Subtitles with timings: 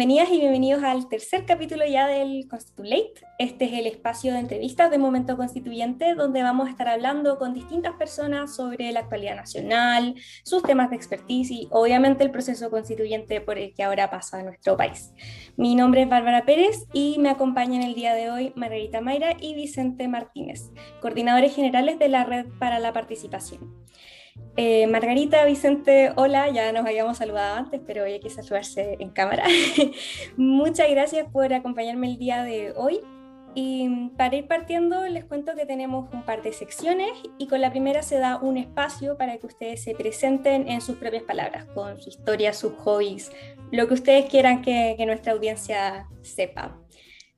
[0.00, 3.20] bienvenidas y bienvenidos al tercer capítulo ya del Constitulate.
[3.38, 7.52] Este es el espacio de entrevistas de Momento Constituyente donde vamos a estar hablando con
[7.52, 13.42] distintas personas sobre la actualidad nacional, sus temas de expertise y obviamente el proceso constituyente
[13.42, 15.12] por el que ahora pasa nuestro país.
[15.58, 19.54] Mi nombre es Bárbara Pérez y me acompañan el día de hoy Margarita Mayra y
[19.54, 20.70] Vicente Martínez,
[21.02, 23.84] coordinadores generales de la Red para la Participación.
[24.56, 29.10] Eh, Margarita, Vicente, hola, ya nos habíamos saludado antes, pero hoy hay que saludarse en
[29.10, 29.44] cámara.
[30.36, 33.00] Muchas gracias por acompañarme el día de hoy.
[33.54, 37.70] Y para ir partiendo, les cuento que tenemos un par de secciones y con la
[37.70, 42.00] primera se da un espacio para que ustedes se presenten en sus propias palabras, con
[42.00, 43.32] su historia, sus hobbies,
[43.72, 46.78] lo que ustedes quieran que, que nuestra audiencia sepa.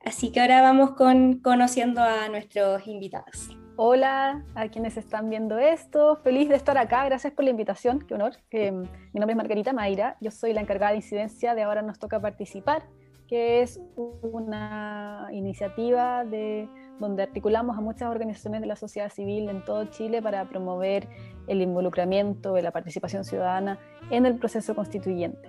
[0.04, 3.56] Así que ahora vamos con conociendo a nuestros invitados.
[3.76, 8.14] Hola a quienes están viendo esto, feliz de estar acá, gracias por la invitación, qué
[8.14, 8.34] honor.
[8.52, 12.20] mi nombre es Margarita Mayra, yo soy la encargada de incidencia de Ahora nos toca
[12.20, 12.82] participar,
[13.26, 16.68] que es una iniciativa de,
[17.00, 21.08] donde articulamos a muchas organizaciones de la sociedad civil en todo Chile para promover
[21.46, 23.78] el involucramiento la participación ciudadana
[24.10, 25.48] en el proceso constituyente.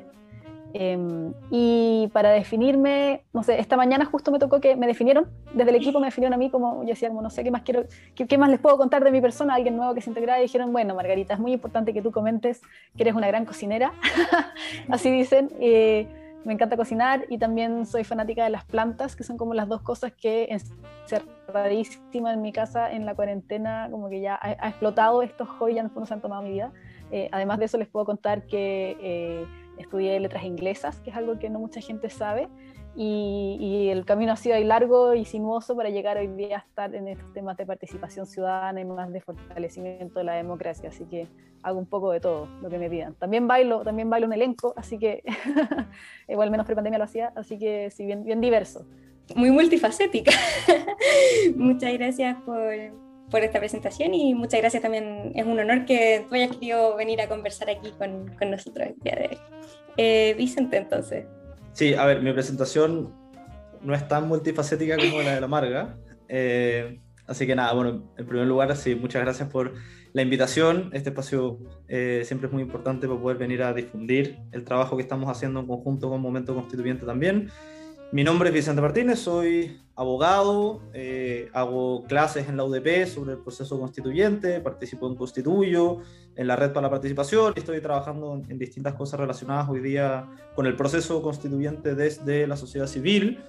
[0.76, 5.70] Em, y para definirme, no sé, esta mañana justo me tocó que me definieron, desde
[5.70, 7.86] el equipo me definieron a mí como, yo decía, como no sé qué más quiero,
[8.16, 10.74] qué, más les puedo contar de mi persona, alguien nuevo que se integrara y dijeron,
[10.74, 12.62] bueno, Margarita, es muy importante que tú comentes
[12.98, 13.94] que eres una gran cocinera,
[14.90, 16.08] así dicen, eh,
[16.44, 19.84] me encanta cocinar y también soy fanática de las plantas, que son como las dos
[19.84, 25.48] cosas que encerradísima en mi casa en la cuarentena, como que ya ha, explotado estos
[25.50, 26.72] hobbies, ya no se han tomado mi vida.
[27.12, 29.46] Eh, además de eso les puedo contar que...
[29.78, 32.48] Estudié letras inglesas, que es algo que no mucha gente sabe,
[32.96, 36.94] y, el camino ha sido ahí largo y sinuoso para llegar hoy día a estar
[36.94, 41.28] en estos temas de participación ciudadana y más de fortalecimiento de la democracia, así que
[41.64, 43.16] hago un poco de todo lo que me pidan.
[43.16, 45.24] También bailo, también bailo en elenco, así que
[46.28, 48.86] igual menos pre-pandemia lo hacía, así que sí, bien, bien diverso.
[49.36, 50.32] Muy multifacética.
[51.56, 52.62] Muchas gracias por,
[53.34, 55.32] por esta presentación y muchas gracias también.
[55.34, 58.96] Es un honor que tú hayas querido venir a conversar aquí con, con nosotros el
[59.02, 59.38] día de hoy.
[59.98, 61.26] Eh, Vicente, entonces.
[61.72, 63.12] Sí, a ver, mi presentación
[63.82, 65.98] no es tan multifacética como la de la Marga.
[66.30, 69.74] Eh, así que nada, bueno, en primer lugar, sí, muchas gracias por
[70.14, 70.92] la invitación.
[70.94, 71.58] Este espacio
[71.88, 75.60] eh, siempre es muy importante para poder venir a difundir el trabajo que estamos haciendo
[75.60, 77.50] en conjunto con Momento Constituyente también.
[78.14, 83.40] Mi nombre es Vicente Martínez, soy abogado, eh, hago clases en la UDP sobre el
[83.40, 85.98] proceso constituyente, participo en Constituyo,
[86.36, 90.68] en la Red para la Participación, estoy trabajando en, distintas cosas relacionadas hoy día con
[90.68, 93.40] el proceso constituyente desde la sociedad civil.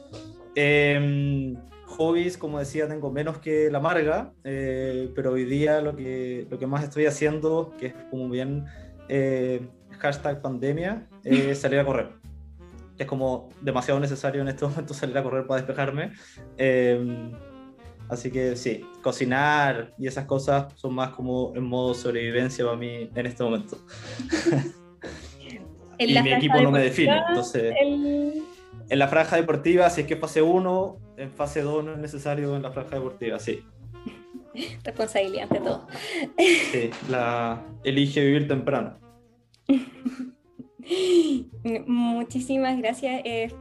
[0.55, 6.47] Em, hobbies, como decía, tengo menos que la marga, eh, pero hoy día lo que,
[6.49, 8.65] lo que más estoy haciendo, que es como bien
[9.11, 9.61] eh,
[9.99, 12.24] hashtag pandemia, es salir a correr
[12.99, 16.13] es como demasiado necesario en estos momentos salir a correr para despejarme.
[16.57, 17.33] Em,
[18.09, 23.11] así que sí, cocinar y esas cosas son más como en modo sobrevivencia para mí
[23.15, 23.79] en este momento.
[25.99, 27.75] y mi equipo no me define, entonces...
[28.91, 32.55] En la franja deportiva, si es que fase 1, en fase 2 no es necesario
[32.55, 33.65] en la franja deportiva, sí.
[34.85, 35.87] Responsabilidad ante todo.
[36.37, 38.99] Sí, la elige vivir temprano.
[41.87, 43.23] Muchísimas gracias.
[43.25, 43.55] Es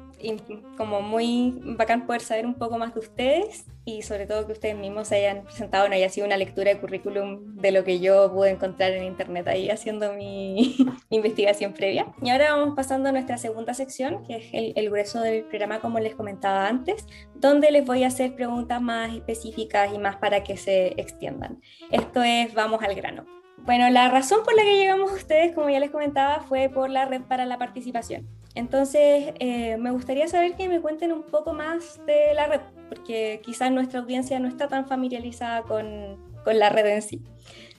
[0.77, 4.77] como muy bacán poder saber un poco más de ustedes y sobre todo que ustedes
[4.77, 8.31] mismos se hayan presentado, no haya sido una lectura de currículum de lo que yo
[8.31, 10.77] pude encontrar en internet ahí haciendo mi
[11.09, 12.07] investigación previa.
[12.21, 15.81] Y ahora vamos pasando a nuestra segunda sección, que es el, el grueso del programa,
[15.81, 17.05] como les comentaba antes,
[17.35, 21.61] donde les voy a hacer preguntas más específicas y más para que se extiendan.
[21.91, 23.42] Esto es, vamos al grano.
[23.57, 26.89] Bueno, la razón por la que llegamos a ustedes, como ya les comentaba, fue por
[26.89, 28.27] la red para la participación.
[28.55, 33.41] Entonces, eh, me gustaría saber que me cuenten un poco más de la red, porque
[33.43, 37.21] quizás nuestra audiencia no está tan familiarizada con, con la red en sí.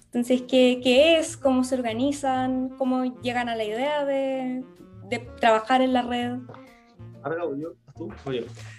[0.06, 1.36] Entonces, ¿qué, ¿qué, es?
[1.36, 2.70] ¿Cómo se organizan?
[2.70, 4.64] ¿Cómo llegan a la idea de,
[5.08, 6.38] de trabajar en la red?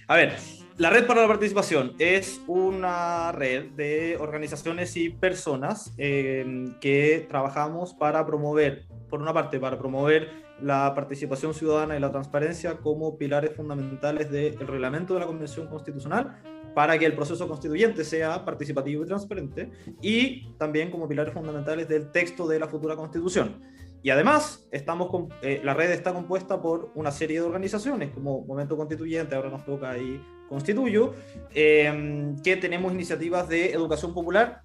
[0.07, 0.33] A ver,
[0.77, 7.93] la Red para la Participación es una red de organizaciones y personas em, que trabajamos
[7.93, 13.55] para promover, por una parte, para promover la participación ciudadana y la transparencia como pilares
[13.55, 16.41] fundamentales del reglamento de la Convención Constitucional
[16.73, 22.11] para que el proceso constituyente sea participativo y transparente y también como pilares fundamentales del
[22.11, 23.61] texto de la futura Constitución.
[24.05, 28.45] Y además, estamos con, eh, la red está compuesta por una serie de organizaciones, como
[28.45, 31.15] Momento Constituyente, ahora nos toca ahí Constituyo,
[31.55, 34.61] em, que tenemos iniciativas de educación popular.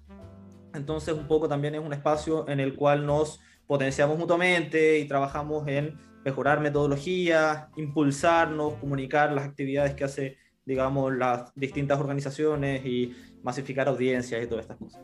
[0.75, 5.67] Entonces, un poco también es un espacio en el cual nos potenciamos mutuamente y trabajamos
[5.67, 13.87] en mejorar metodologías, impulsarnos, comunicar las actividades que hace, digamos, las distintas organizaciones y masificar
[13.87, 15.01] audiencias y todas estas cosas.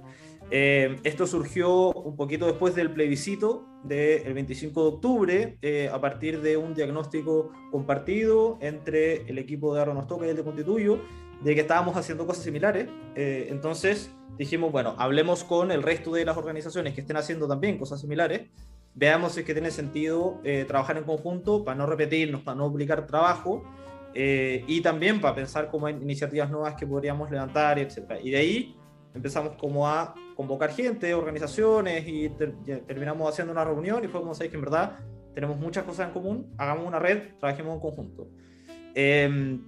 [0.50, 6.42] Eh, esto surgió un poquito después del plebiscito del 25 de octubre, eh, a partir
[6.42, 11.00] de un diagnóstico compartido entre el equipo de Arronos Toca y el de Constituyo,
[11.42, 12.88] de que estábamos haciendo cosas similares.
[13.16, 17.78] Eh, entonces dijimos, bueno, hablemos con el resto de las organizaciones que estén haciendo también
[17.78, 18.48] cosas similares,
[18.94, 23.06] veamos si es que tiene sentido trabajar en conjunto para no repetirnos, para no duplicar
[23.06, 23.64] trabajo.
[24.16, 28.14] y también para pensar cómo hay iniciativas nuevas que podríamos levantar, etc.
[28.24, 28.77] Y de ahí
[29.18, 32.30] empezamos como a convocar gente, organizaciones y
[32.88, 35.00] terminamos haciendo una reunión y fue como sabéis que en verdad
[35.34, 38.30] tenemos muchas cosas en común, hagamos una red, trabajemos en conjunto.
[38.96, 39.62] Em,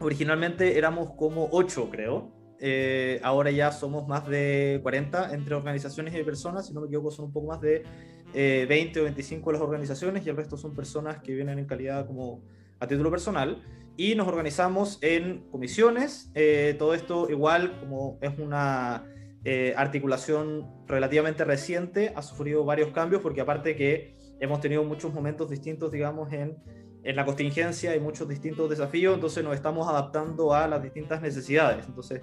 [0.00, 6.22] originalmente éramos como 8 creo, eh, ahora ya somos más de 40 entre organizaciones y
[6.22, 7.84] personas, si no me equivoco son un poco más de
[8.32, 12.06] 20 eh, o 25 las organizaciones y el resto son personas que vienen en calidad
[12.06, 12.42] como
[12.80, 13.62] a título personal
[13.96, 16.30] y nos organizamos en comisiones.
[16.34, 19.04] Eh, todo esto igual como es una
[19.44, 25.48] eh, articulación relativamente reciente, ha sufrido varios cambios porque aparte que hemos tenido muchos momentos
[25.48, 26.56] distintos, digamos, en,
[27.02, 31.86] en la contingencia y muchos distintos desafíos, entonces nos estamos adaptando a las distintas necesidades.
[31.86, 32.20] Entonces,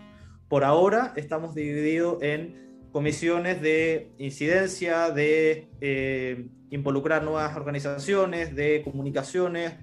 [0.48, 9.74] por ahora estamos divididos en comisiones de incidencia, de eh, involucrar nuevas organizaciones, de comunicaciones,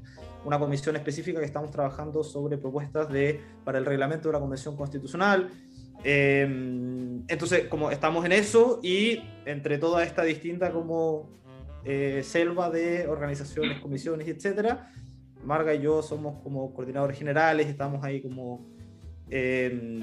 [0.44, 4.76] una comisión específica que estamos trabajando sobre propuestas de, para el reglamento de la Convención
[4.76, 5.50] Constitucional,
[6.02, 11.28] Em, entonces, como estamos en eso y entre toda esta distinta como
[11.84, 14.92] eh, selva de organizaciones, comisiones, etcétera,
[15.44, 18.66] Marga y yo somos como coordinadores generales, estamos ahí como,
[19.30, 20.00] em,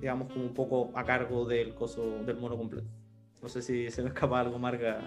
[0.00, 2.88] digamos, como un poco a cargo del coso del mono completo.
[3.42, 5.00] No sé si se me escapa algo, Marga.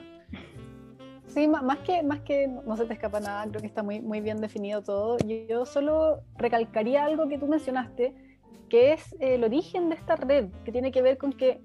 [1.38, 4.22] Sí, más que, más que no se te escapa nada, creo que está muy, muy
[4.22, 5.20] bien definido todo.
[5.20, 8.16] Yo solo recalcaría algo que tú mencionaste,
[8.70, 11.62] que es el origen de esta red, que tiene que ver con que,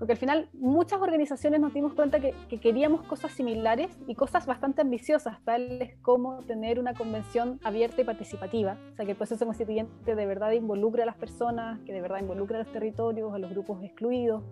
[0.00, 4.80] porque al final muchas organizaciones nos dimos cuenta que, queríamos cosas similares y cosas bastante
[4.80, 10.16] ambiciosas, tales como tener una convención abierta y participativa, o sea, que el proceso constituyente
[10.16, 13.52] de verdad involucre a las personas, que de verdad involucre a los territorios, a los
[13.52, 14.42] grupos excluidos,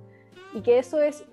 [0.55, 1.25] y que eso es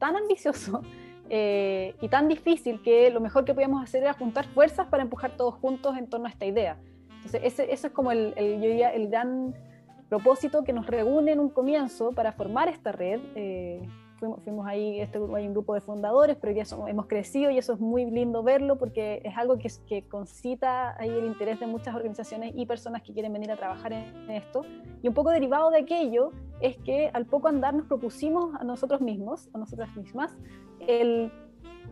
[0.00, 0.82] tan ambicioso
[1.30, 5.36] eh, y tan difícil que lo mejor que podíamos hacer era juntar fuerzas para empujar
[5.36, 6.78] todos juntos en torno a esta idea.
[7.16, 9.54] Entonces, eso es como el, el gran
[10.08, 13.20] propósito que nos reúne en un comienzo para formar esta red.
[13.34, 13.82] Eh,
[14.18, 17.80] fuimos, ahí, este, hay un grupo de fundadores, pero ya hemos crecido y eso es
[17.80, 22.52] muy lindo verlo porque es algo que, que concita ahí el interés de muchas organizaciones
[22.54, 24.62] y personas que quieren venir a trabajar en, esto.
[25.02, 29.00] Y un poco derivado de aquello es que al poco andar nos propusimos a nosotros
[29.00, 30.36] mismos, a nosotras mismas,
[30.86, 31.32] el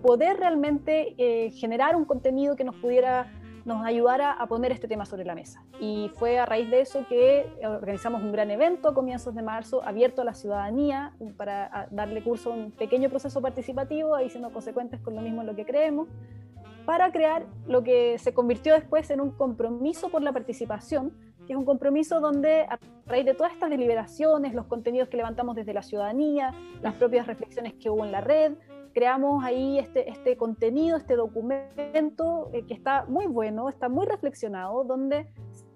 [0.02, 3.30] poder realmente eh, generar un contenido que nos pudiera
[3.64, 5.64] nos ayudara a poner este tema sobre la mesa.
[5.80, 9.82] Y fue a raíz de eso que organizamos un gran evento a comienzos de marzo,
[9.84, 15.00] abierto a la ciudadanía, para darle curso a un pequeño proceso participativo, ahí siendo consecuentes
[15.00, 16.08] con lo mismo en lo que creemos,
[16.84, 21.12] para crear lo que se convirtió después en un compromiso por la participación,
[21.46, 25.56] que es un compromiso donde a raíz de todas estas deliberaciones, los contenidos que levantamos
[25.56, 28.54] desde la ciudadanía, las propias reflexiones que hubo en la red,
[28.94, 34.84] creamos ahí este, este contenido, este documento eh, que está muy bueno, está muy reflexionado,
[34.84, 35.26] donde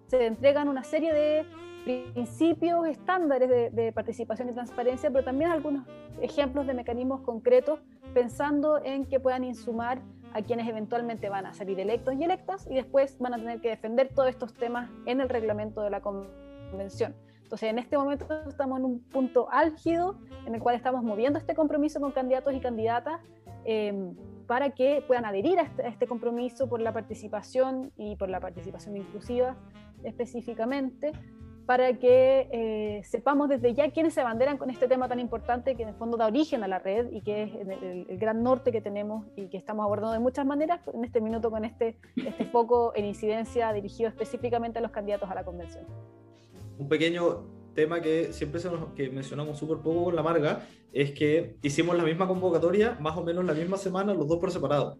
[0.06, 1.46] se entregan una serie de
[1.84, 5.86] principios, estándares de, participación y transparencia, pero también algunos
[6.20, 7.80] ejemplos de mecanismos concretos
[8.12, 10.00] pensando en que puedan insumar
[10.34, 13.70] a quienes eventualmente van a salir electos y electas y después van a tener que
[13.70, 17.14] defender todos estos temas en el reglamento de la convención.
[17.48, 21.54] Entonces, en este momento estamos en un punto álgido en el cual estamos moviendo este
[21.54, 23.22] compromiso con candidatos y candidatas
[23.64, 24.12] eh,
[24.46, 28.98] para que puedan adherir este, a este, compromiso por la participación y por la participación
[28.98, 29.56] inclusiva
[30.04, 31.12] específicamente,
[31.64, 35.84] para que eh, sepamos desde ya quiénes se abanderan con este tema tan importante que
[35.84, 38.72] en el fondo da origen a la red y que es el, el gran norte
[38.72, 42.44] que tenemos y que estamos abordando de muchas maneras en este minuto con este, este
[42.44, 45.86] foco en incidencia dirigido específicamente a los candidatos a la convención
[46.78, 47.44] un pequeño
[47.74, 51.96] tema que siempre se nos, que mencionamos súper poco con la Marga, es que hicimos
[51.96, 54.98] la misma convocatoria, más o menos la misma semana, los dos por separado,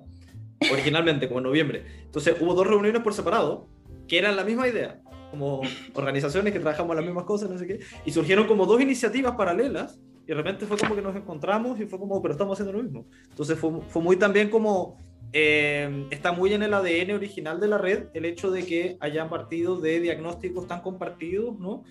[0.71, 1.85] originalmente, como en noviembre.
[2.05, 3.69] Entonces hubo dos reuniones por separado,
[4.07, 5.61] que eran la misma idea, como
[5.95, 9.99] organizaciones que trabajamos las mismas cosas, no sé qué, y surgieron como dos iniciativas paralelas,
[10.25, 12.85] y de repente fue como que nos encontramos y fue como, pero estamos haciendo lo
[12.85, 13.07] mismo.
[13.31, 14.99] Entonces fue, fue muy también como
[15.33, 19.29] eh, está muy en el ADN original de la red el hecho de que hayan
[19.29, 21.85] partido de diagnósticos tan compartidos, ¿no?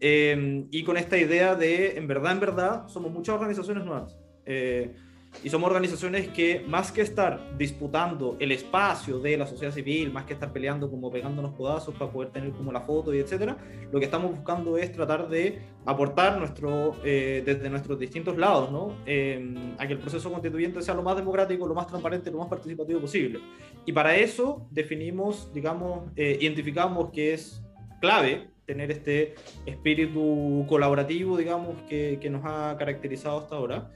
[0.00, 4.18] Eh, y con esta idea de, en verdad, en verdad, somos muchas organizaciones nuevas.
[4.46, 4.94] Eh,
[5.42, 10.24] y somos organizaciones que más que estar disputando el espacio de la sociedad civil, más
[10.24, 13.56] que estar peleando como pegándonos codazos para poder tener como la foto y etcétera,
[13.90, 18.96] lo que estamos buscando es tratar de aportar nuestro, eh, desde nuestros distintos lados, ¿no?
[19.06, 22.48] Em, a que el proceso constituyente sea lo más democrático, lo más transparente, lo más
[22.48, 23.40] participativo posible.
[23.86, 27.62] Y para eso definimos, digamos, eh, identificamos que es
[28.00, 29.34] clave tener este
[29.66, 33.90] espíritu colaborativo, digamos, que, que nos ha caracterizado hasta ahora.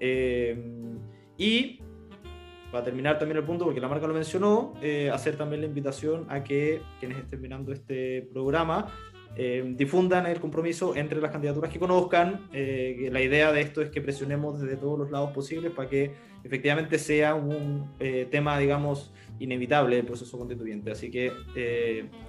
[0.00, 0.56] Eh,
[1.36, 1.80] y
[2.70, 6.26] para terminar también el punto, porque la marca lo mencionó, eh, hacer también la invitación
[6.28, 8.88] a que quienes estén mirando este programa
[9.36, 12.48] eh, difundan el compromiso entre las candidaturas que conozcan.
[12.52, 16.12] la idea de esto es que presionemos desde todos los lados posibles para que
[16.44, 17.90] efectivamente sea un
[18.30, 20.90] tema, digamos, inevitable del proceso constituyente.
[20.90, 21.32] Así que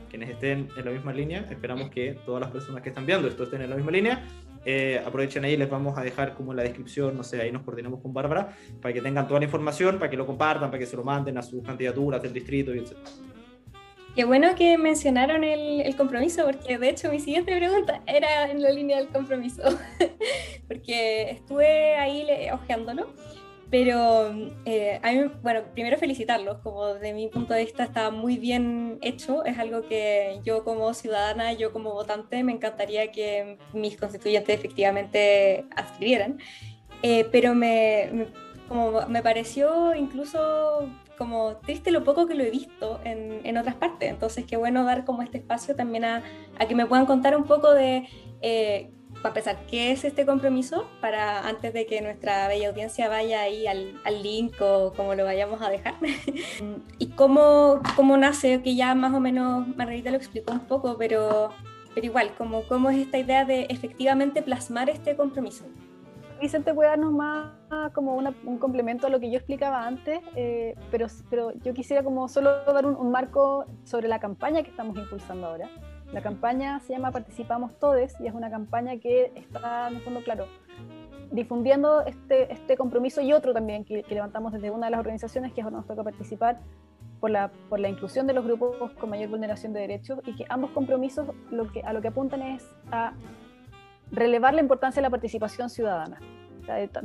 [0.10, 3.44] quienes estén en la misma línea, esperamos que todas las personas que están viendo esto
[3.44, 4.26] estén en la misma línea
[4.66, 7.64] eh, aprovechen ahí, les vamos a dejar como en la descripción, no sé, ahí nos
[7.64, 10.86] coordinamos con Bárbara, para que tengan toda la información, para que lo compartan, para que
[10.86, 12.98] se lo manden a sus candidaturas del distrito y etc.
[14.16, 18.62] Qué bueno que mencionaron el, el, compromiso, porque de hecho mi siguiente pregunta era en
[18.62, 19.64] la línea del compromiso,
[20.68, 23.08] porque estuve ahí ojeándolo
[23.70, 24.34] pero,
[24.66, 28.98] eh, a mí, bueno, primero felicitarlos, como de mi punto de vista está muy bien
[29.02, 34.58] hecho, es algo que yo como ciudadana, yo como votante, me encantaría que mis constituyentes
[34.58, 36.40] efectivamente adquirieran,
[37.04, 38.28] eh, pero me, me,
[38.68, 43.76] como me pareció incluso como triste lo poco que lo he visto en, en, otras
[43.76, 46.24] partes, entonces qué bueno dar como este espacio también a,
[46.58, 48.08] a que me puedan contar un poco de...
[48.42, 48.90] Eh,
[49.22, 50.88] para empezar, ¿qué es este compromiso?
[51.02, 55.26] Para antes de que nuestra bella audiencia vaya ahí al, al link o como lo
[55.26, 55.96] vayamos a dejar.
[57.00, 61.52] y cómo, cómo nace, que ya más o menos Margarita lo explicó un poco, pero,
[61.94, 65.66] pero igual, como, ¿cómo es esta idea de efectivamente plasmar este compromiso?
[66.40, 67.52] Vicente puede darnos más
[67.94, 72.02] como una, un complemento a lo que yo explicaba antes, eh, pero, pero yo quisiera
[72.02, 75.70] como solo dar un, un marco sobre la campaña que estamos impulsando ahora.
[76.14, 80.24] La campaña se llama Participamos Todes y es una campaña que está, en el fondo,
[80.24, 80.48] claro,
[81.32, 85.62] difundiendo este, este compromiso y otro también que, levantamos desde una de las organizaciones que
[85.62, 86.60] es nos toca participar
[87.20, 90.46] por la, por la inclusión de los grupos con mayor vulneración de derechos y que
[90.50, 93.14] ambos compromisos lo que, a lo que apuntan es a
[94.12, 96.20] relevar la importancia de la participación ciudadana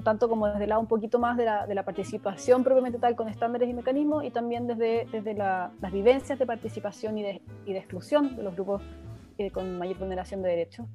[0.02, 3.28] tanto como desde el lado un poquito más de la, la participación propiamente tal con
[3.28, 7.78] estándares y mecanismos y también desde, desde las vivencias de participación y de, y de
[7.78, 8.82] exclusión de los grupos
[9.38, 10.86] eh, con mayor vulneración de derechos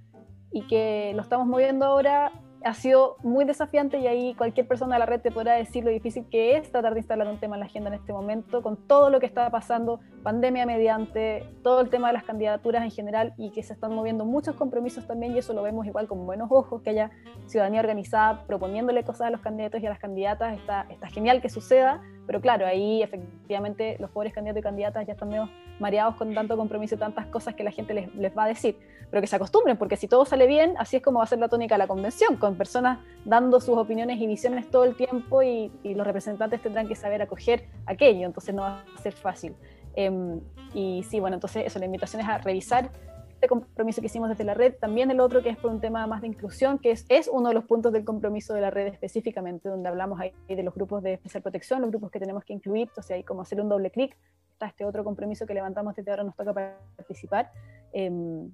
[0.52, 2.32] y que lo estamos moviendo ahora
[2.64, 5.92] ha sido muy desafiante y ahí cualquier persona de la red te podrá decir lo
[5.92, 8.76] difícil que es tratar de instalar un tema en la agenda en este momento, con
[8.88, 13.34] todo lo que está pasando, pandemia mediante, todo el tema de las candidaturas en general
[13.38, 16.50] y que se están moviendo muchos compromisos también y eso lo vemos igual con buenos
[16.52, 17.12] ojos, que haya
[17.46, 21.50] ciudadanía organizada proponiéndole cosas a los candidatos y a las candidatas, está, está genial que
[21.50, 26.32] suceda, pero claro, ahí efectivamente los pobres candidatos y candidatas ya están medio mareados con
[26.36, 28.78] tanto compromiso y tantas cosas que la gente les, les va a decir,
[29.10, 31.40] pero que se acostumbren, porque si todo sale bien, así es como va a ser
[31.40, 35.42] la tónica de la convención, con personas dando sus opiniones y visiones todo el tiempo
[35.42, 39.56] y, los representantes tendrán que saber acoger aquello, entonces no va a ser fácil.
[39.96, 40.40] Em,
[40.76, 42.92] y sí, bueno, entonces eso, la invitación es a revisar
[43.40, 46.06] este compromiso que hicimos desde la red, también el otro que es por un tema
[46.08, 48.88] más de inclusión, que es, es uno de los puntos del compromiso de la red
[48.88, 52.52] específicamente, donde hablamos ahí de los grupos de especial protección, los grupos que tenemos que
[52.52, 54.18] incluir, entonces hay como hacer un doble clic,
[54.52, 56.54] está este otro compromiso que levantamos desde ahora nos toca
[56.98, 57.50] participar.
[57.94, 58.52] Em,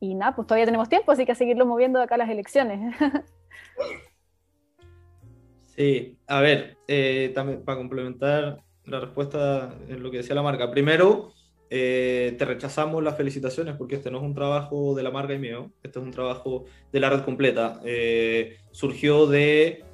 [0.00, 2.30] y nada, pues todavía tenemos tiempo, así que a seguirlo moviendo de acá a las
[2.30, 2.96] elecciones.
[5.76, 10.70] Sí, a ver, eh, también para complementar la respuesta en lo que decía la marca.
[10.70, 11.34] Primero,
[11.70, 15.38] eh, te rechazamos las felicitaciones porque este no es un trabajo de la marca y
[15.38, 17.80] mío, este es un trabajo de la red completa.
[17.84, 19.84] Eh, surgió de,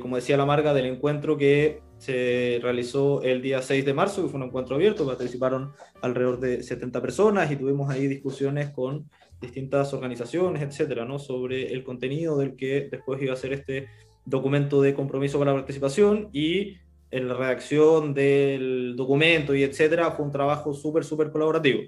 [0.00, 4.28] como decía la marca, del encuentro que se realizó el día 6 de marzo, que
[4.28, 9.10] fue un encuentro abierto, participaron alrededor de 70 personas y tuvimos ahí discusiones con
[9.40, 11.18] distintas organizaciones, etcétera, ¿no?
[11.18, 13.88] sobre el contenido del que después iba a ser este
[14.24, 16.76] documento de compromiso para la participación y
[17.10, 21.82] en la redacción del documento y etcétera fue un trabajo súper, súper colaborativo.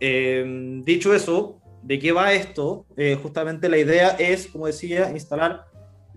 [0.00, 2.86] Eh, dicho eso, ¿de qué va esto?
[2.96, 5.64] Eh, justamente la idea es, como decía, instalar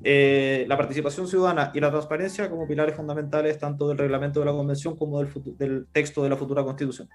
[0.06, 4.52] eh, la participación ciudadana y la transparencia como pilares fundamentales tanto del reglamento de la
[4.52, 7.08] convención como del, del texto de la futura constitución.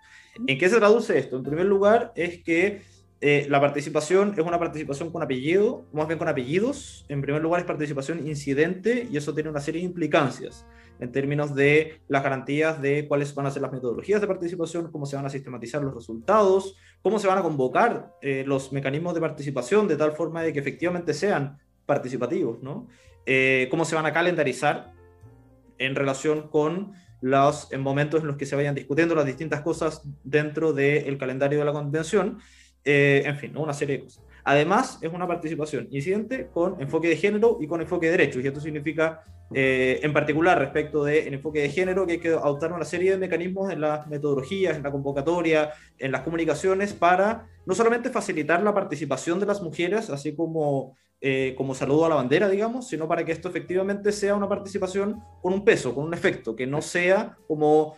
[0.47, 1.37] ¿En qué se traduce esto?
[1.37, 2.81] En primer lugar, es que
[3.21, 7.05] eh, la participación es una participación con apellido, más bien con apellidos.
[7.09, 10.65] En primer lugar es participación incidente y eso tiene una serie de implicancias
[11.01, 15.07] en términos de las garantías de cuáles van a ser las metodologías de participación, cómo
[15.07, 19.21] se van a sistematizar los resultados, cómo se van a convocar eh, los mecanismos de
[19.21, 22.89] participación de tal forma de que efectivamente sean participativos, ¿no?
[23.27, 24.93] Eh, cómo se van a calendarizar
[25.79, 30.73] en relación con los momentos en los que se vayan discutiendo las distintas cosas dentro
[30.73, 32.39] del calendario de la convención,
[32.91, 34.25] eh, en fin, una serie de cosas.
[34.45, 38.47] Además, es una participación incidente con enfoque de género y con enfoque de derechos, y
[38.47, 42.87] esto significa, eh, en particular respecto del enfoque de género, que hay que adoptar una
[42.87, 48.09] serie de mecanismos en las metodologías, en la convocatoria, en las comunicaciones, para no solamente
[48.09, 52.89] facilitar la participación de las mujeres, así como eh, como saludo a la bandera, digamos,
[52.89, 56.67] sino para que esto efectivamente sea una participación con un peso, con un efecto, que
[56.67, 57.97] no sea como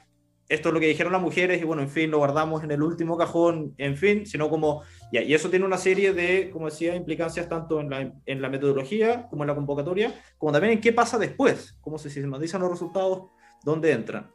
[0.50, 2.82] esto es lo que dijeron las mujeres y bueno, en fin, lo guardamos en el
[2.82, 6.96] último cajón, en fin, sino como, ya, y eso tiene una serie de, como decía,
[6.96, 10.92] implicancias tanto en la, en la metodología como en la convocatoria, como también en qué
[10.92, 13.28] pasa después, cómo se sistematizan los resultados,
[13.62, 14.28] dónde entran.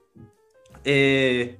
[0.85, 1.59] Eh,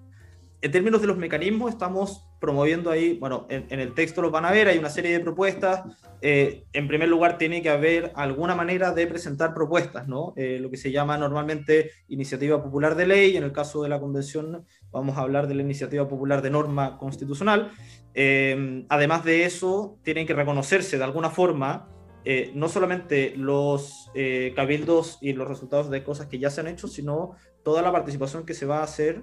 [0.61, 4.51] en términos de los mecanismos, estamos promoviendo ahí, bueno, en, el texto lo van a
[4.51, 5.83] ver, hay una serie de propuestas.
[6.21, 10.33] Eh, en primer lugar, tiene que haber alguna manera de presentar propuestas, ¿no?
[10.35, 13.37] Eh, lo que se llama normalmente iniciativa popular de ley.
[13.37, 16.97] En el caso de la convención, vamos a hablar de la iniciativa popular de norma
[16.97, 17.71] constitucional.
[18.13, 21.89] Eh, además de eso, tienen que reconocerse de alguna forma
[22.55, 24.09] no solamente los
[24.55, 28.47] cabildos y los resultados de cosas que ya se han hecho, sino toda la participación
[28.47, 29.21] que se va a hacer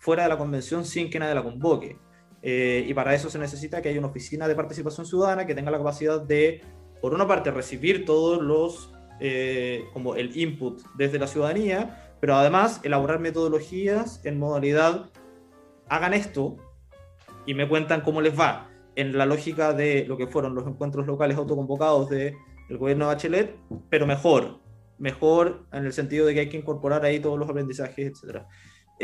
[0.00, 1.96] fuera de la convención sin que nadie la convoque.
[2.42, 5.70] Eh, y para eso se necesita que haya una oficina de participación ciudadana que tenga
[5.70, 6.60] la capacidad de,
[7.00, 12.80] por una parte, recibir todos los, eh, como el input desde la ciudadanía, pero además
[12.82, 15.10] elaborar metodologías en modalidad,
[15.88, 16.56] hagan esto
[17.46, 21.06] y me cuentan cómo les va en la lógica de lo que fueron los encuentros
[21.06, 22.36] locales autoconvocados del
[22.70, 23.56] gobierno de Bachelet,
[23.88, 24.58] pero mejor,
[24.98, 28.46] mejor en el sentido de que hay que incorporar ahí todos los aprendizajes, etcétera.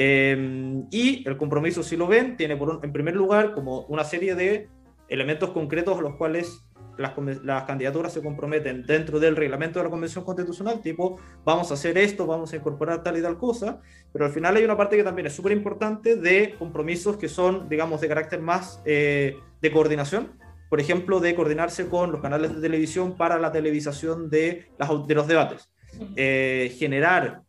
[0.01, 4.37] Em, y el compromiso, si lo ven, tiene por en primer lugar como una serie
[4.37, 4.69] de
[5.09, 6.65] elementos concretos a los cuales
[6.99, 11.75] las, las, candidaturas se comprometen dentro del reglamento de la Convención Constitucional, tipo, vamos a
[11.75, 13.81] hacer esto, vamos a incorporar tal y tal cosa,
[14.13, 17.69] pero al final hay una parte que también es súper importante de compromisos que son,
[17.69, 20.39] digamos, de carácter más eh, de coordinación,
[20.71, 25.15] por ejemplo, de coordinarse con los canales de televisión para la televisación de, las, de
[25.17, 25.73] los debates,
[26.15, 27.48] eh, generar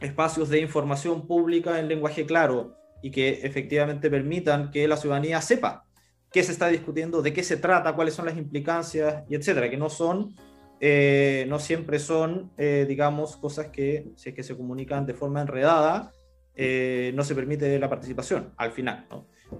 [0.00, 5.86] espacios de información pública en lenguaje claro y que efectivamente permitan que la ciudadanía sepa
[6.32, 9.76] qué se está discutiendo, de qué se trata, cuáles son las implicancias y etcétera, que
[9.76, 10.34] no son,
[10.80, 15.40] eh, no siempre son, eh, digamos, cosas que, si es que se comunican de forma
[15.40, 16.12] enredada,
[16.54, 19.06] eh, no se permite la participación al final.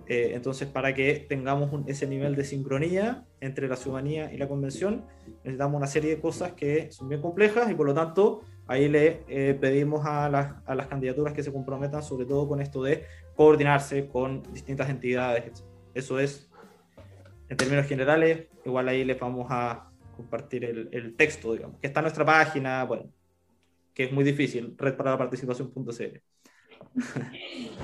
[0.08, 5.06] entonces, para que tengamos ese nivel de sincronía entre la ciudadanía y la convención,
[5.44, 9.22] necesitamos una serie de cosas que son bien complejas y por lo tanto Ahí le
[9.28, 13.04] eh, pedimos a las, a las, candidaturas que se comprometan sobre todo con esto de
[13.36, 15.64] coordinarse con distintas entidades.
[15.94, 16.50] Eso es,
[17.48, 22.00] en términos generales, igual ahí les vamos a compartir el, el texto, digamos, que está
[22.00, 23.10] en nuestra página, bueno,
[23.94, 26.20] que es muy difícil, redparalaparticipación.cl.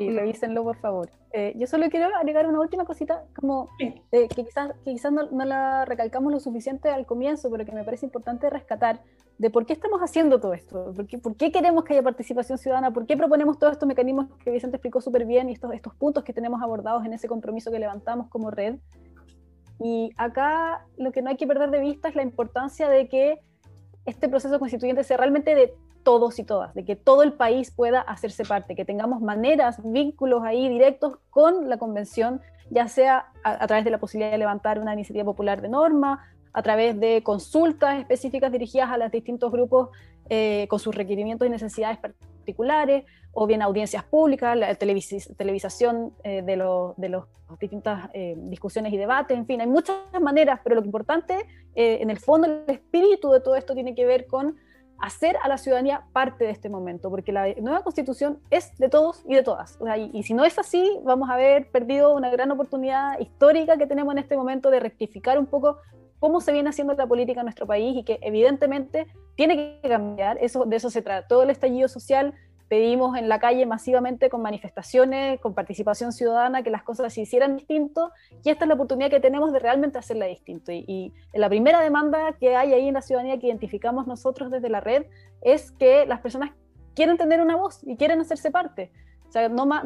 [0.00, 1.10] Sí, revísenlo por favor.
[1.30, 5.30] Eh, yo solo quiero agregar una última cosita, como eh, que quizás, que quizás no,
[5.30, 9.02] no, la recalcamos lo suficiente al comienzo, pero que me parece importante rescatar,
[9.40, 13.06] de por qué estamos haciendo todo esto, por qué, queremos que haya participación ciudadana, por
[13.06, 16.60] qué proponemos todos estos mecanismos que Vicente explicó súper bien y estos, puntos que tenemos
[16.60, 18.76] abordados en ese compromiso que levantamos como red.
[19.82, 23.40] Y acá lo que no hay que perder de vista es la importancia de que
[24.04, 25.72] este proceso constituyente sea realmente de
[26.02, 30.42] todos y todas, de que todo el país pueda hacerse parte, que tengamos maneras, vínculos
[30.44, 34.92] ahí directos con la convención, ya sea a, través de la posibilidad de levantar una
[34.92, 39.90] iniciativa popular de norma, a través de consultas específicas dirigidas a los distintos grupos
[40.28, 46.56] eh, con sus requerimientos y necesidades particulares, o bien audiencias públicas, la televisación eh, de,
[46.96, 47.24] de las
[47.60, 52.18] distintas eh, discusiones y debates, en fin, hay muchas maneras, pero lo importante, en el
[52.18, 54.56] fondo, el espíritu de todo esto tiene que ver con
[54.98, 59.24] hacer a la ciudadanía parte de este momento, porque la nueva constitución es de todos
[59.28, 59.78] y de todas.
[59.96, 63.86] y, y, si no es así, vamos a haber perdido una gran oportunidad histórica que
[63.86, 65.78] tenemos en este momento de rectificar un poco
[66.20, 70.38] cómo se viene haciendo la política en nuestro país y que evidentemente tiene que cambiar.
[70.40, 71.26] Eso, de eso se trata.
[71.26, 72.34] Todo el estallido social
[72.68, 77.56] pedimos en la calle masivamente con manifestaciones, con participación ciudadana, que las cosas se hicieran
[77.56, 78.12] distinto
[78.44, 80.70] y esta es la oportunidad que tenemos de realmente hacerla distinto.
[80.70, 84.68] Y, y, la primera demanda que hay ahí en la ciudadanía que identificamos nosotros desde
[84.68, 85.06] la red
[85.40, 86.52] es que las personas
[86.94, 88.92] quieren tener una voz y quieren hacerse parte.
[89.30, 89.84] O sea, no más,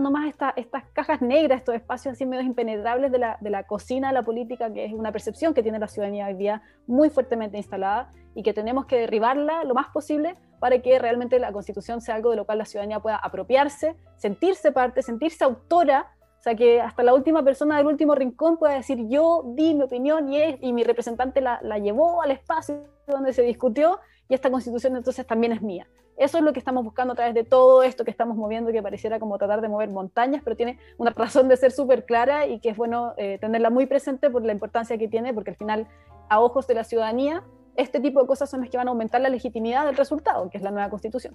[0.57, 4.73] estas cajas negras, estos espacios así medios impenetrables de la, de la cocina la política,
[4.73, 8.55] que es una percepción que tiene la ciudadanía hoy día muy fuertemente instalada y que
[8.55, 12.47] tenemos que derribarla lo más posible para que realmente la constitución sea algo de lo
[12.47, 16.14] cual la ciudadanía pueda apropiarse, sentirse parte, sentirse autora
[16.45, 20.31] sea, que hasta la última persona del último rincón pueda decir, yo di mi opinión
[20.33, 24.97] y, y mi representante la, la llevó al espacio donde se discutió y esta constitución
[24.97, 25.87] entonces también es mía.
[26.17, 28.83] Eso es lo que estamos buscando a través de todo esto que estamos moviendo, que
[28.83, 32.61] pareciera como tratar de mover montañas, pero tiene una razón de ser súper clara y
[32.61, 35.89] que es bueno eh, tenerla muy presente por la importancia que tiene, porque al final,
[36.29, 37.43] a ojos de la ciudadanía,
[37.77, 40.59] este tipo de cosas son las que van a aumentar la legitimidad del resultado, que
[40.59, 41.35] es la nueva constitución.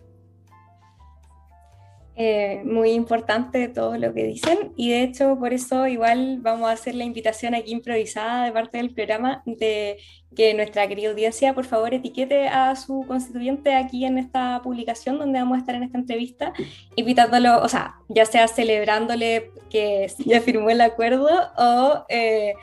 [2.22, 4.74] Eh, muy importante todo lo que dicen.
[4.76, 8.78] Y de hecho por eso igual vamos a hacer la invitación aquí improvisada de parte
[8.78, 10.00] del programa de
[10.36, 15.40] que nuestra querida audiencia por favor etiquete a su constituyente aquí en esta publicación donde
[15.40, 16.52] vamos a estar en esta entrevista
[16.98, 22.06] invitándolo, o sea, ya sea celebrándole que ya firmó el acuerdo o...
[22.10, 22.54] Eh,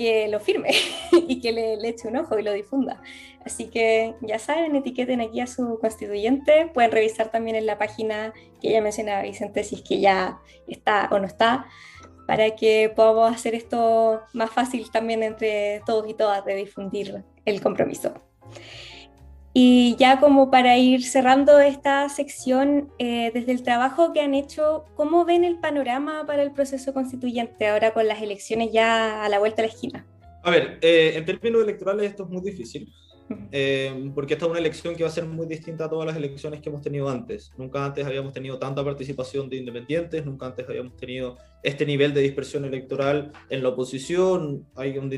[0.00, 0.70] que lo firme
[1.28, 3.02] y que le, eche un ojo y lo difunda.
[3.44, 6.70] Así que ya saben, etiqueten aquí a su constituyente.
[6.72, 8.32] Pueden revisar también en la página
[8.62, 11.66] que ya mencionaba Vicente si es que ya está o no está,
[12.26, 17.60] para que podamos hacer esto más fácil también entre todos y todas de difundir el
[17.60, 18.14] compromiso.
[19.62, 24.86] Y ya como para ir cerrando esta sección, eh, desde el trabajo que han hecho,
[24.94, 29.38] ¿cómo ven el panorama para el proceso constituyente ahora con las elecciones ya a la
[29.38, 30.06] vuelta de la esquina?
[30.42, 32.90] A ver, eh, en términos electorales esto es muy difícil,
[33.52, 36.16] eh, porque esta es una elección que va a ser muy distinta a todas las
[36.16, 37.52] elecciones que hemos tenido antes.
[37.58, 42.22] Nunca antes habíamos tenido tanta participación de independientes, nunca antes habíamos tenido este nivel de
[42.22, 44.64] dispersión electoral en la oposición.
[44.74, 45.10] Hay un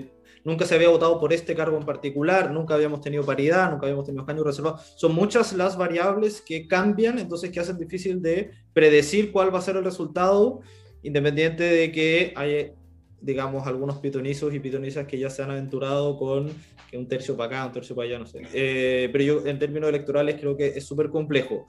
[0.44, 4.07] nunca se había votado por este cargo en particular, nunca habíamos tenido paridad, nunca habíamos
[4.07, 4.94] tenido escaños reservados.
[4.96, 9.62] Son muchas las variables que cambian, entonces que hacen difícil de predecir cuál va a
[9.62, 10.61] ser el resultado,
[11.02, 12.72] independiente de que hay,
[13.20, 16.50] digamos, algunos pitonizos y pitonizas que ya se han aventurado con
[16.90, 18.42] que un tercio para acá, un tercio para allá, no sé.
[18.52, 21.66] Eh, pero yo en términos electorales creo que es súper complejo.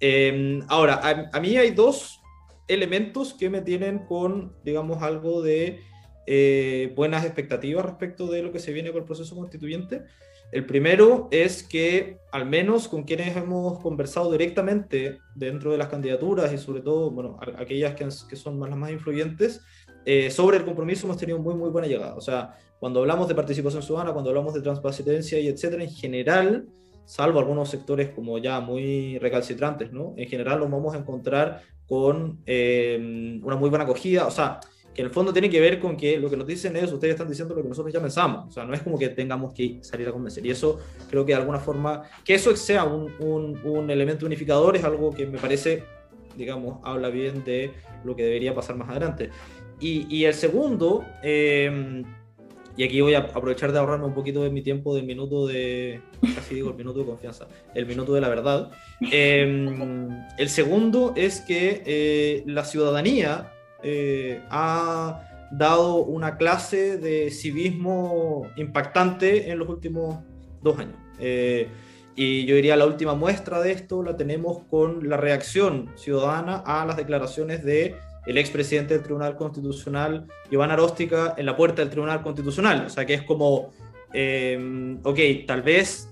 [0.00, 2.20] Eh, ahora, a mí hay dos
[2.68, 5.80] elementos que me tienen con, digamos, algo de
[6.26, 10.02] eh, buenas expectativas respecto de lo que se viene con el proceso constituyente.
[10.52, 16.52] El primero es que, al menos con quienes hemos conversado directamente dentro de las candidaturas
[16.52, 19.60] y sobre todo, bueno, aquellas que, que son más, las más influyentes,
[20.04, 22.14] eh, sobre el compromiso hemos tenido muy, muy buena llegada.
[22.14, 26.66] O sea, cuando hablamos de participación ciudadana, cuando hablamos de transparencia y etcétera, en general,
[27.04, 30.14] salvo algunos sectores como ya muy recalcitrantes, ¿no?
[30.16, 34.28] En general nos vamos a encontrar con eh, una muy buena acogida.
[34.28, 34.60] O sea,
[34.96, 37.12] que en el fondo tiene que ver con que lo que nos dicen es, ustedes
[37.12, 39.76] están diciendo lo que nosotros ya pensamos, o sea, no es como que tengamos que
[39.82, 40.78] salir a convencer, y eso
[41.10, 45.26] creo que de alguna forma, que eso sea un, un, elemento unificador es algo que
[45.26, 45.84] me parece,
[46.34, 47.72] digamos, habla bien de
[48.04, 49.28] lo que debería pasar más adelante.
[49.80, 52.02] Y, y el segundo, eh,
[52.78, 56.00] y aquí voy a aprovechar de ahorrarme un poquito de mi tiempo del minuto de,
[56.34, 58.70] casi digo el minuto de confianza, el minuto de la verdad.
[59.12, 63.52] Eh, el segundo es que eh, la ciudadanía
[63.88, 70.24] eh, ha dado una clase de civismo impactante en los últimos
[70.60, 70.96] dos años.
[71.20, 71.68] Eh,
[72.16, 76.84] y yo diría la última muestra de esto la tenemos con la reacción ciudadana a
[76.84, 77.94] las declaraciones de
[78.26, 82.86] el expresidente del Tribunal Constitucional, Iván Aróstica, en la puerta del Tribunal Constitucional.
[82.86, 83.70] O sea que es como,
[84.12, 86.08] eh, ok, tal vez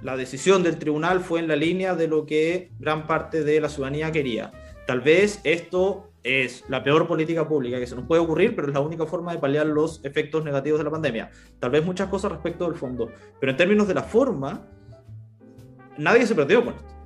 [0.00, 3.68] la decisión del tribunal fue en la línea de lo que gran parte de la
[3.68, 4.50] ciudadanía quería.
[4.86, 8.74] Tal vez esto es la peor política pública que se nos puede ocurrir, pero es
[8.74, 11.30] la única forma de paliar los efectos negativos de la pandemia.
[11.58, 13.10] Tal vez muchas cosas respecto del fondo,
[13.40, 14.66] pero en términos de la forma,
[15.96, 16.98] nadie se perdió con esto.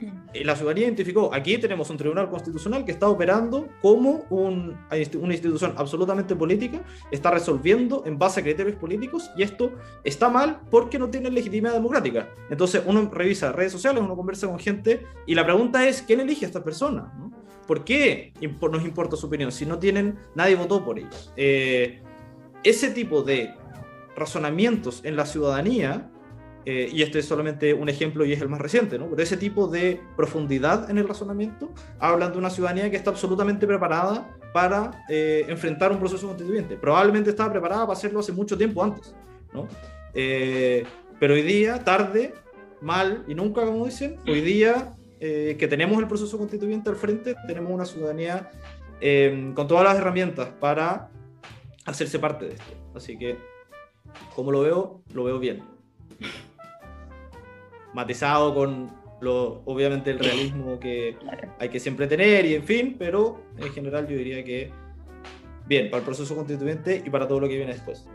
[0.00, 0.44] Mm.
[0.44, 4.76] La ciudadanía identificó, aquí tenemos un tribunal constitucional que está operando como un,
[5.20, 10.60] una institución absolutamente política, está resolviendo en base a criterios políticos y esto está mal
[10.70, 12.28] porque no tiene legitimidad democrática.
[12.50, 16.44] Entonces uno revisa redes sociales, uno conversa con gente y la pregunta es, ¿quién elige
[16.44, 17.12] a esta persona?
[17.18, 17.43] ¿no?
[17.66, 21.32] ¿Por qué nos importa su opinión si no tienen, nadie votó por ellos?
[21.36, 22.02] Eh,
[22.62, 23.54] ese tipo de
[24.16, 26.10] razonamientos en la ciudadanía,
[26.66, 29.08] eh, y este es solamente un ejemplo y es el más reciente, ¿no?
[29.10, 33.66] Pero ese tipo de profundidad en el razonamiento hablan de una ciudadanía que está absolutamente
[33.66, 36.76] preparada para eh, enfrentar un proceso constituyente.
[36.76, 39.14] Probablemente estaba preparada para hacerlo hace mucho tiempo antes,
[39.52, 39.68] ¿no?
[41.18, 42.34] pero hoy día, tarde,
[42.80, 44.94] mal y nunca, como dicen, hoy día
[45.26, 48.50] eh, que tenemos el proceso constituyente al frente, tenemos una ciudadanía
[49.00, 51.08] eh, con todas las herramientas para
[51.86, 52.74] hacerse parte de esto.
[52.94, 53.38] Así que,
[54.36, 55.62] como lo veo, lo veo bien.
[57.94, 61.16] Matizado con lo, obviamente el realismo que
[61.58, 64.70] hay que siempre tener y en fin, pero en general yo diría que
[65.66, 68.06] bien para el proceso constituyente y para todo lo que viene después.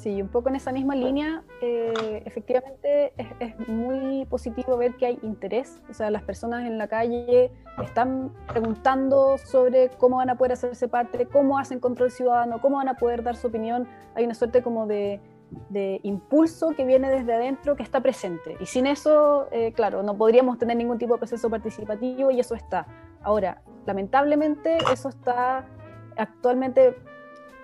[0.00, 5.04] Sí, un poco en esa misma línea, eh, efectivamente es, es, muy positivo ver que
[5.04, 10.38] hay interés, o sea, las personas en la calle están preguntando sobre cómo van a
[10.38, 14.24] poder hacerse parte, cómo hacen control ciudadano, cómo van a poder dar su opinión, hay
[14.24, 15.20] una suerte como de,
[15.68, 18.56] de impulso que viene desde adentro que está presente.
[18.58, 22.54] Y sin eso, eh, claro, no podríamos tener ningún tipo de proceso participativo y eso
[22.54, 22.86] está.
[23.20, 25.66] Ahora, lamentablemente, eso está
[26.16, 26.96] actualmente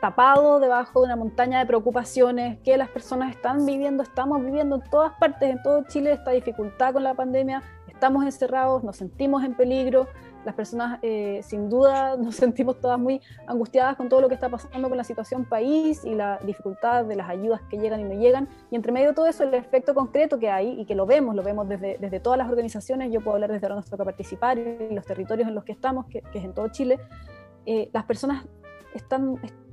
[0.00, 4.82] tapado debajo de una montaña de preocupaciones que las personas están viviendo, estamos viviendo en
[4.90, 9.54] todas partes, en todo Chile, esta dificultad con la pandemia, estamos encerrados, nos sentimos en
[9.54, 10.06] peligro,
[10.44, 14.48] las personas eh, sin duda nos sentimos todas muy angustiadas con todo lo que está
[14.48, 18.14] pasando con la situación país y la dificultad de las ayudas que llegan y no
[18.14, 18.48] llegan.
[18.70, 21.34] Y entre medio de todo eso, el efecto concreto que hay y que lo vemos,
[21.34, 24.58] lo vemos desde, desde todas las organizaciones, yo puedo hablar desde ahora nos toca participar
[24.58, 27.00] y los territorios en los que estamos, que, que es en todo Chile,
[27.66, 28.46] eh, las personas
[28.94, 29.65] están, están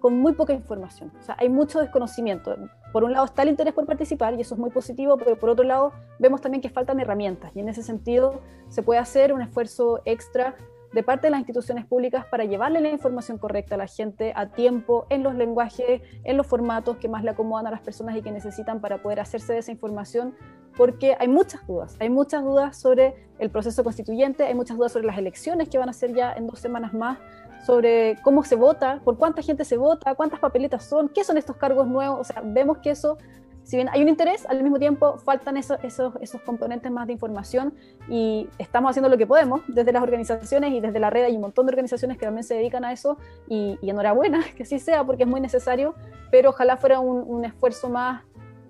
[0.00, 1.12] con muy poca información.
[1.18, 2.56] O sea, hay mucho desconocimiento
[2.92, 5.48] por un lado está el interés por participar y eso es muy positivo, pero por
[5.48, 9.40] otro lado vemos también que faltan herramientas y en ese sentido se puede hacer un
[9.40, 10.54] esfuerzo extra
[10.92, 14.50] de parte de las instituciones públicas para llevarle la información correcta a la gente a
[14.50, 18.20] tiempo, en los lenguajes, en los formatos que más le acomodan a las personas y
[18.20, 20.34] que necesitan para poder hacerse de esa información,
[20.76, 25.06] porque hay muchas dudas, hay muchas dudas sobre el proceso constituyente, hay muchas dudas sobre
[25.06, 27.18] las elecciones que van a ser ya en dos semanas más,
[27.62, 31.56] sobre cómo se vota, por cuánta gente se vota, cuántas papeletas son, qué son estos
[31.56, 32.20] cargos nuevos.
[32.20, 33.18] O sea, vemos que eso,
[33.62, 35.78] si bien hay un interés, al mismo tiempo faltan esos,
[36.44, 37.74] componentes más de información
[38.08, 41.24] y estamos haciendo lo que podemos desde las organizaciones y desde la red.
[41.24, 43.16] Hay un montón de organizaciones que también se dedican a eso
[43.48, 45.94] y, enhorabuena que así sea porque es muy necesario,
[46.30, 48.24] pero ojalá fuera un, esfuerzo más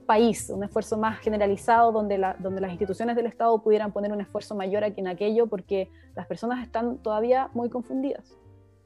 [0.04, 4.20] país, un esfuerzo más generalizado donde, la, donde las instituciones del Estado pudieran poner un
[4.20, 8.41] esfuerzo mayor aquí en aquello porque las personas están todavía muy confundidas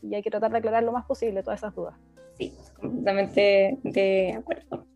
[0.09, 1.95] y hay que tratar de aclarar lo más posible todas esas dudas.
[2.39, 4.87] Sí, completamente de acuerdo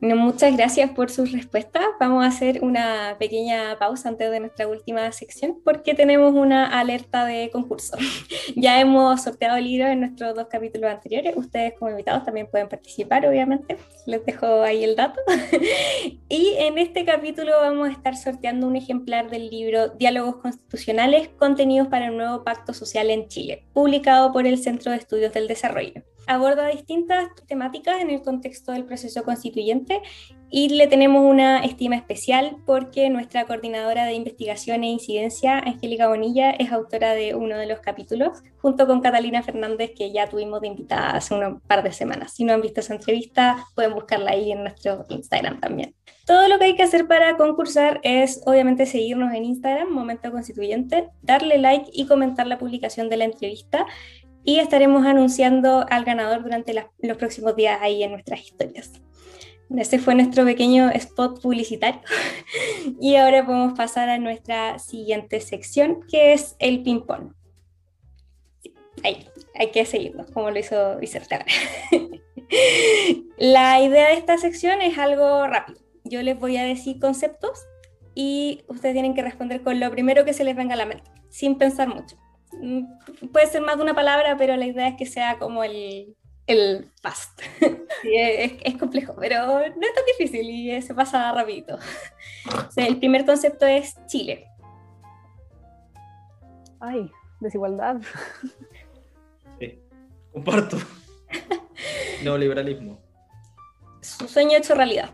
[0.00, 1.82] muchas gracias por sus respuestas.
[1.98, 7.24] Vamos a hacer una pequeña pausa antes de nuestra última sección porque tenemos una alerta
[7.24, 7.96] de concurso.
[8.56, 11.34] ya hemos sorteado libros en nuestros dos capítulos anteriores.
[11.36, 13.78] Ustedes como invitados también pueden participar, obviamente.
[14.06, 15.20] Les dejo ahí el dato.
[16.28, 21.88] y en este capítulo vamos a estar sorteando un ejemplar del libro Diálogos Constitucionales, contenidos
[21.88, 26.02] para un nuevo pacto social en Chile, publicado por el Centro de Estudios del Desarrollo
[26.26, 30.00] aborda distintas temáticas en el contexto del proceso constituyente
[30.48, 36.50] y le tenemos una estima especial porque nuestra coordinadora de investigación e incidencia, Angélica Bonilla,
[36.50, 40.68] es autora de uno de los capítulos, junto con Catalina Fernández, que ya tuvimos de
[40.68, 42.34] invitada hace un par de semanas.
[42.34, 45.94] Si no han visto esa entrevista, pueden buscarla ahí en nuestro Instagram también.
[46.26, 51.08] Todo lo que hay que hacer para concursar es obviamente seguirnos en Instagram, Momento Constituyente,
[51.22, 53.86] darle like y comentar la publicación de la entrevista
[54.46, 58.92] y estaremos anunciando al ganador durante los próximos días ahí en nuestras historias.
[59.76, 62.00] Este fue nuestro pequeño spot publicitario
[63.00, 67.32] y ahora podemos pasar a nuestra siguiente sección que es el ping-pong.
[69.02, 71.40] ahí, hay que seguirnos como lo hizo Vicente
[73.36, 75.80] La idea de esta sección es algo rápido.
[76.04, 77.66] Yo les voy a decir conceptos
[78.14, 81.10] y ustedes tienen que responder con lo primero que se les venga a la mente,
[81.28, 82.16] sin pensar mucho.
[82.60, 86.16] Mm, puede ser más de una palabra, pero la idea es que sea como el,
[86.46, 87.40] el fast.
[88.04, 91.78] es, complejo, pero no es tan difícil y se pasa rapidito.
[92.76, 94.48] el primer concepto es Chile.
[96.80, 97.96] Ay, desigualdad.
[99.58, 99.80] Sí,
[100.32, 100.76] comparto.
[102.22, 103.00] Neoliberalismo.
[104.00, 105.10] Su sueño hecho realidad.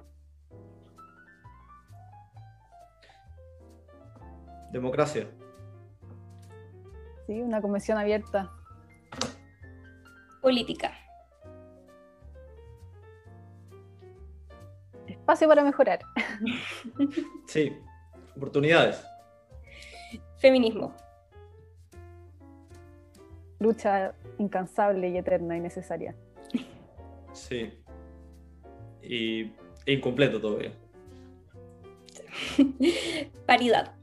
[4.72, 5.28] Democracia.
[7.26, 8.50] Sí, una convención abierta.
[10.40, 10.92] Política.
[15.06, 16.00] Espacio para mejorar.
[17.46, 17.76] Sí,
[18.36, 19.04] oportunidades.
[20.38, 20.94] Feminismo.
[23.58, 26.16] Lucha incansable y eterna y necesaria.
[27.32, 27.78] Sí.
[29.02, 29.52] Y
[29.86, 30.72] incompleto todavía.
[33.46, 33.94] Paridad.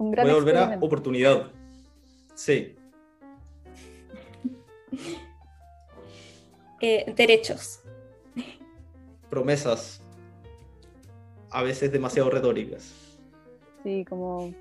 [0.00, 1.50] Un gran Voy a volver a oportunidad.
[2.34, 2.74] Sí.
[6.82, 7.82] Eh, derechos.
[9.28, 10.02] Promesas.
[11.50, 12.94] A veces demasiado retóricas.
[13.82, 14.54] Sí, como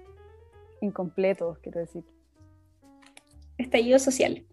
[0.82, 2.04] incompletos, quiero decir.
[3.58, 4.46] Estallido social.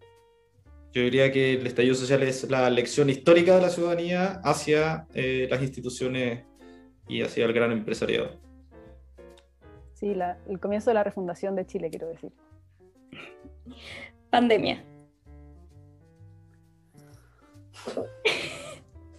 [0.93, 5.49] Yo diría que el estallido social es la lección histórica de la ciudadanía hacia eh,
[5.51, 6.45] las instituciones
[7.09, 8.46] y hacia el gran empresariado.
[9.99, 10.15] Sí,
[10.47, 12.31] el comienzo de la refundación de Chile, quiero decir.
[14.29, 14.83] Pandemia.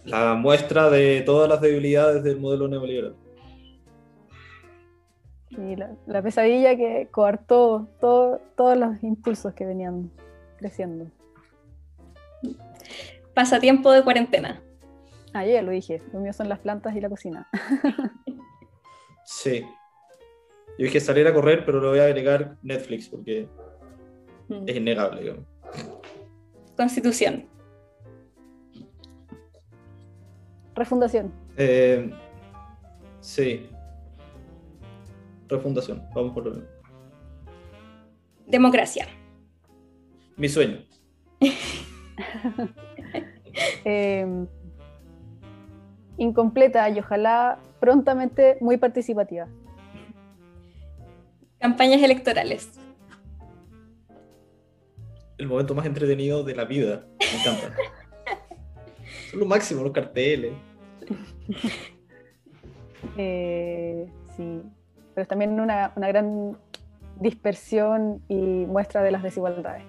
[0.05, 3.15] La muestra de todas las debilidades del modelo neoliberal.
[5.49, 10.09] Y la, pesadilla que coartó todos los impulsos que venían
[10.59, 11.07] creciendo.
[13.33, 14.61] Pasatiempo de cuarentena.
[15.33, 17.49] Ah, ya lo dije, lo mío son las plantas y la cocina.
[19.25, 19.65] sí.
[20.79, 23.49] Yo dije salir a correr, pero lo voy a agregar Netflix porque
[24.47, 24.63] mm.
[24.65, 25.35] es innegable.
[26.77, 27.45] Constitución.
[30.73, 31.33] Refundación.
[31.57, 32.09] Eh,
[33.19, 33.69] sí.
[35.49, 36.01] Refundación.
[36.15, 36.63] Vamos por lo
[38.47, 39.05] Democracia.
[40.37, 40.77] Mi sueño.
[43.83, 44.47] Em,
[46.17, 49.49] incompleta y ojalá prontamente muy participativa.
[51.59, 52.69] Campañas electorales.
[55.37, 57.05] El momento más entretenido de la vida.
[57.19, 57.75] Me encanta.
[59.31, 60.53] Son lo máximo, los carteles.
[63.15, 64.61] Eh, sí,
[65.13, 66.57] pero es también una, una gran
[67.17, 69.83] dispersión y muestra de las desigualdades.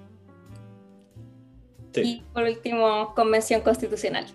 [1.96, 4.26] Y por último, convención constitucional.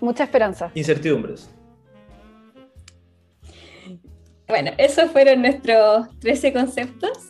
[0.00, 0.70] Mucha esperanza.
[0.74, 1.55] Incertidumbres.
[4.48, 7.18] Bueno, esos fueron nuestros 13 conceptos.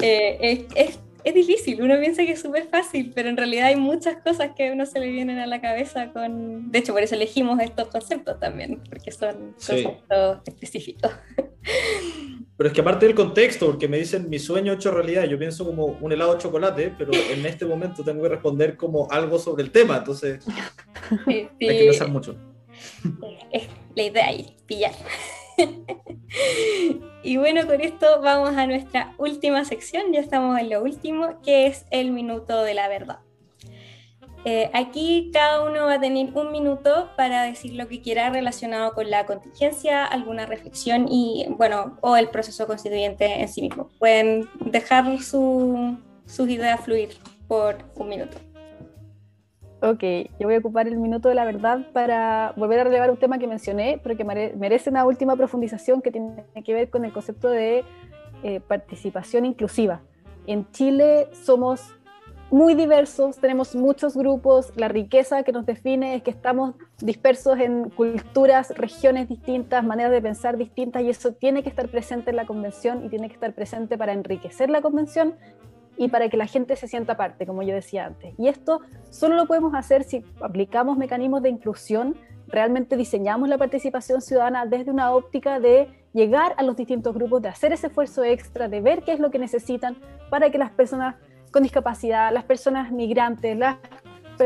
[0.00, 4.22] Eh, es, es, difícil, uno piensa que es súper fácil, pero en realidad hay muchas
[4.22, 6.70] cosas que a uno se le vienen a la cabeza con...
[6.70, 11.10] De hecho, por eso elegimos estos conceptos también, porque son conceptos específicos.
[12.56, 15.64] Pero es que aparte del contexto, porque me dicen mi sueño hecho realidad, yo pienso
[15.64, 19.62] como un helado de chocolate, pero en este momento tengo que responder como algo sobre
[19.62, 20.44] el tema, entonces
[21.26, 22.36] hay que pensar mucho.
[23.52, 24.92] Es la idea ahí, pillar.
[27.22, 31.66] y bueno, con esto vamos a nuestra última sección, ya estamos en lo último, que
[31.66, 33.18] es el minuto de la verdad.
[34.44, 38.94] Eh, aquí cada uno va a tener un minuto para decir lo que quiera relacionado
[38.94, 43.90] con la contingencia, alguna reflexión y, bueno, o el proceso constituyente en sí mismo.
[43.98, 47.10] Pueden dejar sus ideas fluir
[47.48, 48.38] por un minuto.
[49.80, 50.02] Ok,
[50.40, 53.38] yo voy a ocupar el minuto de la verdad para volver a relevar un tema
[53.38, 57.48] que mencioné, pero que merece una última profundización que tiene que ver con el concepto
[57.48, 57.84] de
[58.42, 60.02] eh, participación inclusiva.
[60.48, 61.94] En Chile somos
[62.50, 67.90] muy diversos, tenemos muchos grupos, la riqueza que nos define es que estamos dispersos en
[67.90, 72.46] culturas, regiones distintas, maneras de pensar distintas y eso tiene que estar presente en la
[72.46, 75.34] convención y tiene que estar presente para enriquecer la convención
[75.98, 78.34] y para que la gente se sienta parte, como yo decía antes.
[78.38, 78.80] Y esto
[79.10, 84.90] solo lo podemos hacer si aplicamos mecanismos de inclusión, realmente diseñamos la participación ciudadana desde
[84.90, 89.02] una óptica de llegar a los distintos grupos, de hacer ese esfuerzo extra, de ver
[89.02, 89.96] qué es lo que necesitan
[90.30, 91.16] para que las personas
[91.50, 93.58] con discapacidad, las personas migrantes,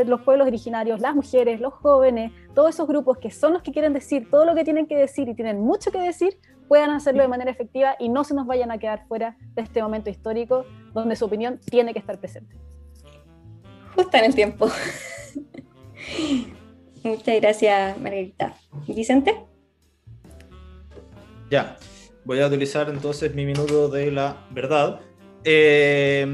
[0.05, 3.93] los pueblos originarios, las mujeres, los jóvenes, todos esos grupos que son los que quieren
[3.93, 6.37] decir todo lo que tienen que decir y tienen mucho que decir,
[6.67, 9.81] puedan hacerlo de manera efectiva y no se nos vayan a quedar fuera de este
[9.81, 12.55] momento histórico donde su opinión tiene que estar presente.
[13.95, 14.67] Justo en el tiempo.
[17.03, 18.55] Muchas gracias, Margarita.
[18.87, 19.35] ¿Vicente?
[21.49, 21.77] Ya,
[22.25, 25.01] voy a utilizar entonces mi minuto de la verdad
[25.43, 26.25] eh,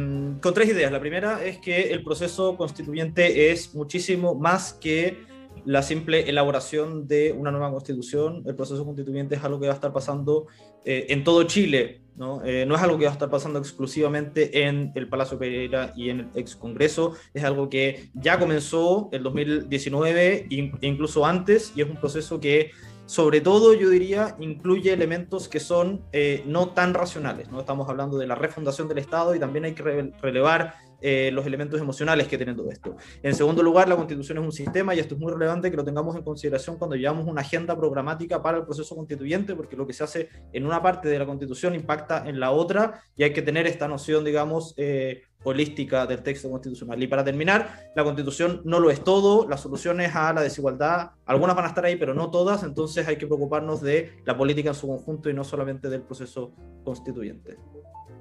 [0.41, 0.91] con tres ideas.
[0.91, 5.17] La primera es que el proceso constituyente es muchísimo más que
[5.65, 8.43] la simple elaboración de una nueva constitución.
[8.45, 10.47] El proceso constituyente es algo que va a estar pasando
[10.85, 12.43] eh, en todo Chile, ¿no?
[12.43, 16.09] Eh, no es algo que va a estar pasando exclusivamente en el Palacio Pereira y
[16.09, 21.81] en el ex Congreso, es algo que ya comenzó el 2019 e incluso antes y
[21.81, 22.71] es un proceso que
[23.05, 27.49] sobre todo yo diría incluye elementos que son eh, no tan racionales.
[27.49, 27.59] ¿no?
[27.59, 31.79] Estamos hablando de la refundación del Estado y también hay que relevar eh, los elementos
[31.79, 32.95] emocionales que tiene todo esto.
[33.23, 35.83] En segundo lugar, la constitución es un sistema y esto es muy relevante que lo
[35.83, 39.93] tengamos en consideración cuando llevamos una agenda programática para el proceso constituyente, porque lo que
[39.93, 43.41] se hace en una parte de la constitución impacta en la otra y hay que
[43.41, 47.01] tener esta noción, digamos, eh, holística del texto constitucional.
[47.01, 51.55] Y para terminar, la constitución no lo es todo, las soluciones a la desigualdad, algunas
[51.55, 54.75] van a estar ahí, pero no todas, entonces hay que preocuparnos de la política en
[54.75, 57.57] su conjunto y no solamente del proceso constituyente.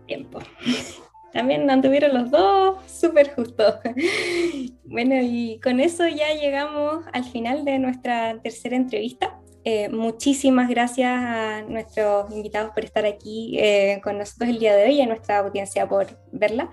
[0.07, 0.39] Tiempo.
[1.33, 3.75] También anduvieron los dos súper justos.
[4.85, 9.39] Bueno, y con eso ya llegamos al final de nuestra tercera entrevista.
[9.71, 14.85] Eh, muchísimas gracias a nuestros invitados por estar aquí eh, con nosotros el día de
[14.85, 16.71] hoy y a nuestra audiencia por verla.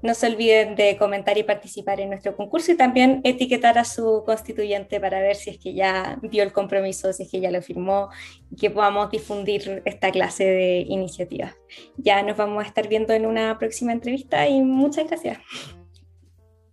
[0.00, 4.22] No se olviden de comentar y participar en nuestro concurso y también etiquetar a su
[4.24, 7.60] constituyente para ver si es que ya vio el compromiso, si es que ya lo
[7.62, 8.10] firmó
[8.52, 11.56] y que podamos difundir esta clase de iniciativas.
[11.96, 15.38] Ya nos vamos a estar viendo en una próxima entrevista y muchas gracias.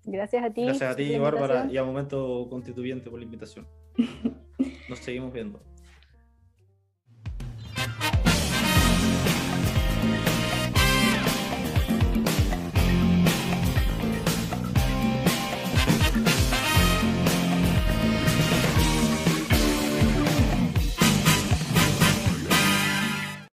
[0.03, 0.65] Gracias a ti.
[0.65, 3.65] Gracias a ti, Bárbara, y a Momento Constituyente por la invitación.
[4.89, 5.72] Nos seguimos viendo.